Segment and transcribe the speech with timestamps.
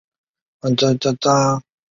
[0.61, 1.15] 阿加汗三
[1.59, 1.65] 世。